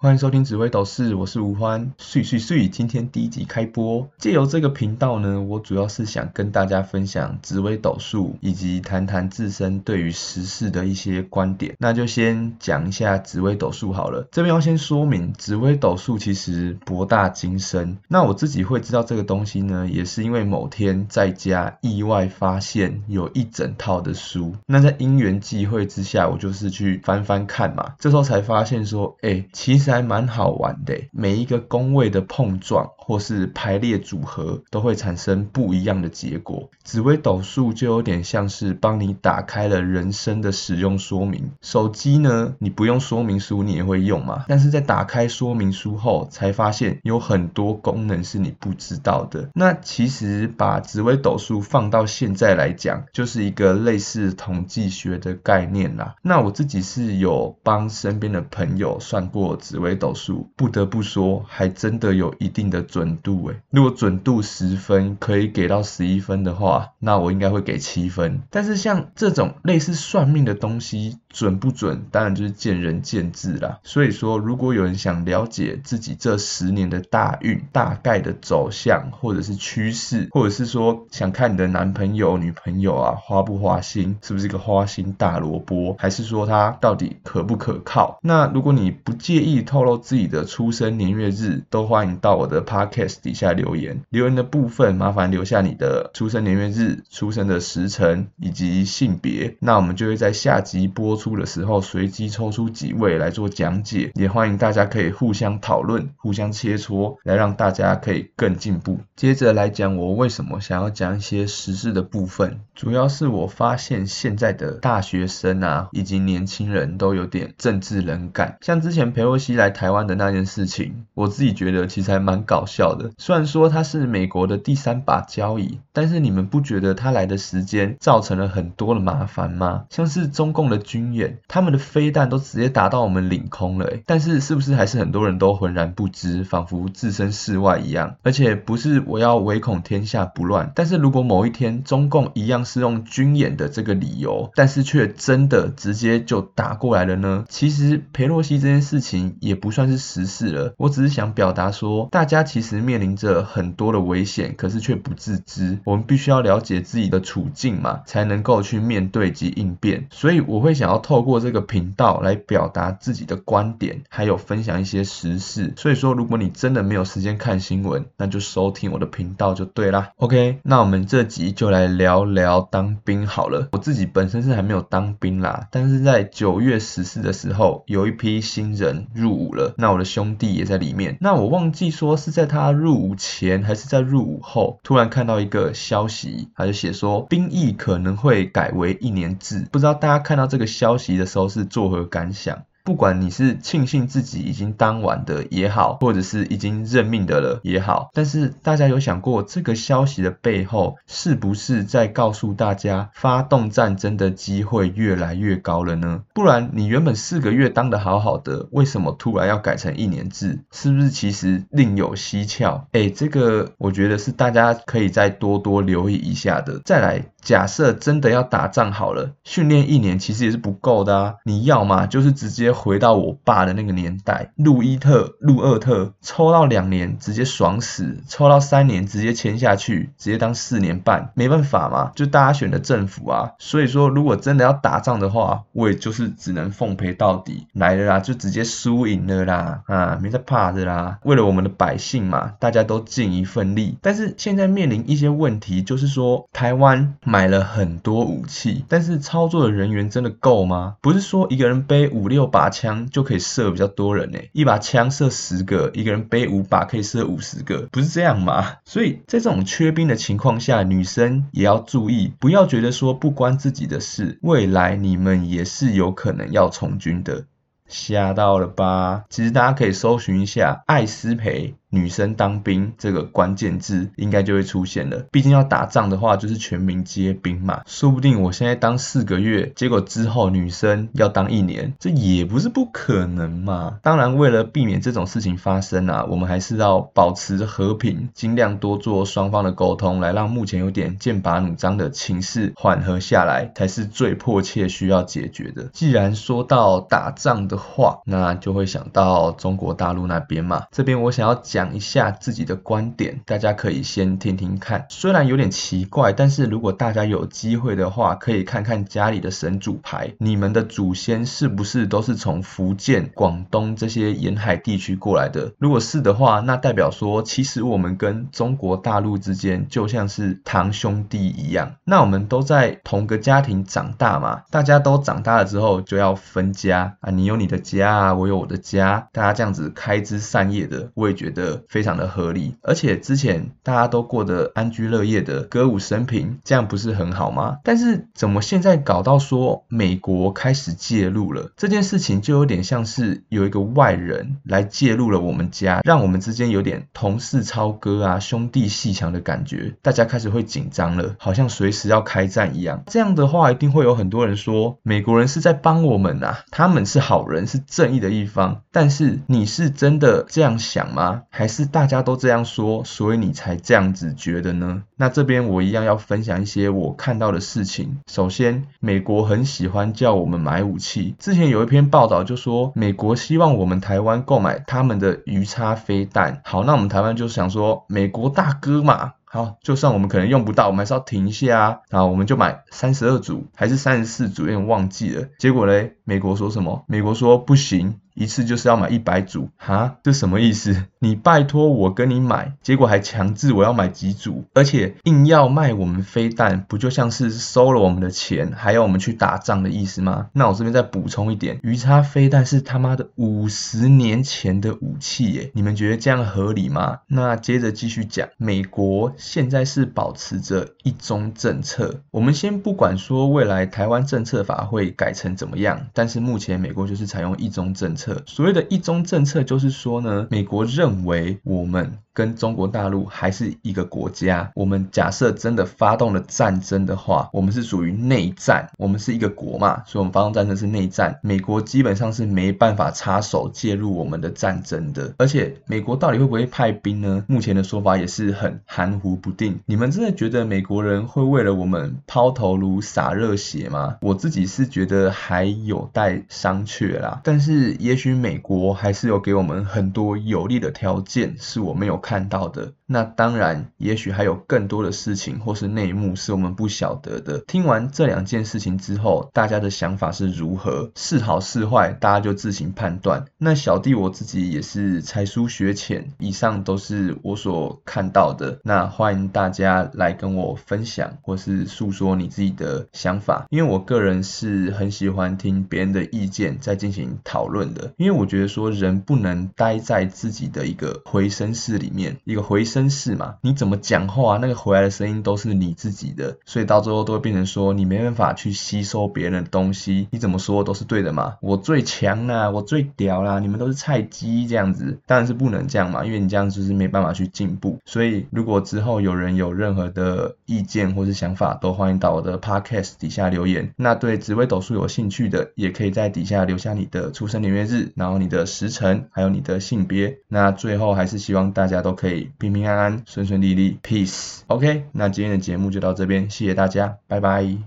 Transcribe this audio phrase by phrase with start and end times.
[0.00, 1.90] 欢迎收听紫微斗士，我是吴欢。
[1.98, 4.08] 岁岁岁，今天第一集开播。
[4.16, 11.74] 借由这个频道呢，我主要是想跟大家分享紫微斗数，以及谈谈自身对于时事的一些观点。
[11.80, 14.28] 那就先讲一下紫微斗数好了。
[14.30, 17.98] 这边要先说明，紫微斗数其实博大精深。
[18.06, 24.54] 那我自己会知道这个东西呢，也是因为某天在家意外发现有一整套的书。
[24.64, 27.94] 那在因缘际会之下，我就是去翻翻看嘛。
[27.98, 29.87] 这时候才发现说，哎，其实。
[29.90, 36.70] 还蛮好玩的，每一个宫位的碰撞或是排列组合，都会产生不一样的结果。
[36.84, 41.50] 紫微斗数就有点像是帮你打开了人生的使用说明。
[41.62, 44.44] 手机呢，你不用说明书，你也会用嘛？
[44.48, 49.48] 但是在打开说明书后，才发现有很多功能是你不知道的。
[49.54, 56.16] 那其实把紫微斗数放到现在来讲，就是一个类似统计学的概念啦。
[56.20, 59.77] 那我自己是有帮身边的朋友算过紫。
[59.78, 63.60] 紫微斗数不得不说，还真的有一定的准度诶。
[63.70, 68.42] 如果准度十分可以给到十一分的话，那我应该会给七分。
[68.50, 73.78] 但是像这种类似算命的东西，准不准，当然就是见仁见智啦。
[73.84, 88.18] 所以说，如果有人想了解自己这十年的大运大概的走向，或者是趋势，或者是说想看你的男朋友、女朋友啊花不花心，是不是一个花心大萝卜，还是说他到底可不可靠？
[88.24, 89.67] 那如果你不介意。
[89.68, 94.00] 透露自己的出生年月日，都欢迎到我的 podcast 底下留言。
[94.08, 99.58] 留言的部分，麻烦留下你的出生年月日、出生的时辰以及性别。
[99.60, 104.10] 那我们就会在下集播出的时候，随机抽出几位来做讲解。
[104.14, 109.00] 也欢迎大家可以互相讨论、互相切磋，来让大家可以更进步。
[109.16, 119.57] 接着来讲，我为什么想要讲一些时事的部分，主要是我发现现在的大学生啊，以及年轻人都有点政治冷感，像之前裴洛西。
[119.58, 123.10] 来台湾的那件事情，我自己觉得其实还蛮搞笑的。
[123.18, 129.84] 虽然说他是美国的第三把交椅，但是你们不觉得他来的时间造成了很多的麻烦吗？
[129.90, 138.16] 像是中共的军演，他们的飞弹都直接打到我们领空了，但是是不是还是很多人都浑然不知，仿佛置身事外一样？
[138.22, 147.44] 而且不是我要唯恐天下不乱，但是如果某一天中共一样是用军演的这个理由，但是却真的直接就打过来了呢？
[147.48, 149.36] 其实裴洛西这件事情。
[149.48, 155.78] 也不算是时事了，我只是想表达说，大家其实面临着很多的危险，可是却不自知。
[155.84, 160.06] 我们必须要了解自己的处境嘛，才能够去面对及应变。
[160.10, 165.72] 所以我会想要透过这个频道来表达自己的观点，还有分享一些时事。
[165.78, 170.10] 所以说，如果你真的没有时间看新闻，那就收听我的频道就对啦。
[170.16, 173.68] OK，那我们这集就来聊聊当兵好了。
[173.72, 179.37] 我自己本身是还没有当兵啦，但是在九月十四的时候，有一批新人入。
[179.38, 181.16] 伍了，那我的兄弟也在里面。
[181.20, 189.66] 那我忘记说是在他入伍前还是在入伍后，突然看到一个消息，他就写说兵役可能会改为一年制。
[189.70, 192.64] 不知道大家看到这个消息的时候是作何感想？
[192.88, 206.22] 不管你是庆幸自己已经当完的也好，或者是已经认命的了也好，但是大家有想过这个消息的背后是不是在告诉大家发动战争的机会越来越高了呢？
[206.32, 210.60] 不然你原本四个月当的好好的，为什么突然要改成一年制？
[210.72, 212.86] 是不是其实另有蹊跷？
[212.92, 216.80] 哎，这个我觉得是大家可以再多多留意一下的。
[216.86, 221.34] 再来，假设真的要打仗好了，训练一年其实也是不够的啊！
[221.44, 222.77] 你要嘛就是直接。
[222.78, 233.52] 回到我爸的那个年代，入一特、入二特，抽到两年直接爽死，抽到三年直接签下去，直接当四年半，没办法嘛，就大家选的政府啊。
[233.58, 241.18] 所以说，如果真的要打仗的话，我也就是只能奉陪到底，来了啦，就直接输赢了啦，啊，没在怕的啦。
[241.24, 243.98] 为了我们的百姓嘛，大家都尽一份力。
[244.00, 250.96] 但是现在面临一些问题，就是说台湾买了很多武器，但是操作的人员真的够吗？
[251.00, 252.68] 不是说一个人背五六百把。
[252.68, 258.76] 枪就可以射比较多人呢，一把枪射十个，一个人背五把可以射五十个，不是这样吗？
[258.84, 267.46] 所以在这种缺兵的情况下，女生也要注意，不要觉得说不关自己的事，未来你们也是有可能要从军的。
[267.88, 269.24] 吓到了吧？
[269.30, 275.24] 其实大家可以搜寻一下艾斯培女生当兵这个关键字应该就会出现了。
[275.30, 277.82] 毕竟要打仗的话，就是全民皆兵嘛。
[277.86, 283.98] 说不定我现在当四个月，结果之后女生要当一年，这也不是不可能嘛。
[284.02, 295.84] 当然，为了避免这种事情发生啊，我们还是要保持和平，尽量多做双方的沟通，来让目前有点剑拔弩张的情势缓和下来，才是最迫切需要解决的。
[295.92, 300.84] 既然说到打仗的话，那就会想到中国大陆那边嘛。
[300.90, 305.06] 这边我想要讲讲一下自己的观点，大家可以先听听看。
[305.10, 315.72] 虽然有点奇怪，但是如果大家有机会的话，可以看看家里的神主牌，你们的祖先是不是都是从福建、广东这些沿海地区过来的？
[315.78, 321.94] 如果是的话，那代表说，其实我们跟中国大陆之间就像是堂兄弟一样。
[322.02, 332.76] 那我们都在同个家庭长大嘛，大家都长大了之后就要分家啊，你有你的家啊，我有我的家，大家这样子开枝散叶的，我也觉得非常的合理。
[332.82, 337.78] 而且之前大家都过得安居乐业的，歌舞升平，这样不是很好吗？
[337.84, 353.02] 但是怎么现在搞到说美国开始介入了这件事情，就有点像是有一个外人来介入了我们家，让我们之间有点同事超哥啊，兄弟戏强的感觉，大家开始会紧张了，好像随时要开战一样。
[353.06, 358.82] 这样的话，一定会有很多人说美国人是在帮我们啊，他们是好人，是正义的一方。
[358.92, 361.42] 但是你是真的这样想吗？
[361.58, 365.02] 还是大家都这样说，所以你才这样子觉得呢？
[365.16, 368.20] 那这边我一样要分享一些我看到的事情。
[368.28, 371.34] 首先，美国很喜欢叫我们买武器。
[371.40, 376.60] 之前有一篇报道就说，美国希望我们台湾购买他们的鱼叉飞弹。
[376.62, 381.98] 好，那我们台湾就想说，美国大哥嘛，好，就算我们可能用不到，我们还是要停一下啊。
[382.08, 385.48] 然后我们就买三十二组还是三十四组，有点忘记了。
[385.58, 387.02] 结果嘞，美国说什么？
[387.08, 388.20] 美国说不行。
[388.38, 391.04] 一次就是要买一百组，哈，这什么意思？
[391.18, 400.46] 你拜托我跟你买，结果还强制我要买几组，而且硬要卖我们飞弹，不就像是收了我们的钱，还要我们去打仗的意思吗？
[400.52, 407.18] 那我这边再补充一点，鱼叉飞弹是他妈的五十年前的武器耶，你们觉得这样合理吗？
[407.26, 418.27] 那接着继续讲，美国现在是保持着一中政策，我们先不管说未来台湾政策法会改成怎么样，但是目前美国就是采用一中政策。
[418.46, 422.18] 所谓的一中政策，就是说呢，美国认为我们。
[422.38, 424.70] 跟中国大陆还是一个国家。
[424.76, 428.88] 我们假设真的发动了战争的话，我们是属于内战。
[428.96, 431.40] 我们是一个国嘛，所以我们发动战争是内战。
[431.42, 435.34] 美国基本上是没办法插手介入我们的战争的。
[435.38, 437.44] 而且美国到底会不会派兵呢？
[437.48, 439.80] 目前的说法也是很含糊不定。
[439.86, 444.16] 你们真的觉得美国人会为了我们抛头颅洒热血吗？
[444.20, 447.40] 我自己是觉得还有待商榷啦。
[447.42, 452.22] 但是也许美国还是有给我们很多有利的条件，是我没有。
[452.28, 452.92] 看到的。
[453.06, 457.60] 那当然，也许还有更多的事情或是内幕是我们不晓得的。
[457.60, 461.10] 听完这两件事情之后，大家的想法是如何？
[461.16, 463.46] 是好是坏，大家就自行判断。
[463.56, 468.78] 那小弟我自己也是才疏学浅，以上都是我所看到的。
[468.84, 473.66] 那欢迎大家来跟我分享，或是诉说你自己的想法。
[473.70, 478.12] 因为我个人是很喜欢听别人的意见，再进行讨论的。
[478.18, 482.98] 因为我觉得说人不能待在自己的一个回声室里面，一个回声。
[482.98, 483.54] 真是嘛？
[483.60, 490.26] 你怎么讲话啊，那个回来的声音都是你自己的，所以到最后都会变成说你没办法去吸收别人的东西。
[490.32, 491.58] 你怎么说都是对的嘛？
[491.60, 498.00] 我最强啦，我最屌啦，你们都是菜鸡这样子，当然是不能这样嘛，因为你这样就是没办法去进步。
[498.04, 503.92] 所以如果之后有人有任何的意见或是想法，都欢迎到我的 podcast 底下留言。
[503.94, 510.38] 那对紫微斗数有兴趣的，也可以在底下留下你的出生年月日，然后你的时辰，还有你的性别。
[510.48, 512.88] 那最后还是希望大家家都可以平平。
[512.88, 514.60] 安安顺顺利利，peace。
[514.68, 517.76] OK，那今天的节目就到这边，谢谢大家，拜拜。